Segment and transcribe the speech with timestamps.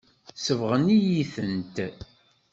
[0.35, 1.77] Sebɣen-iyi-tent.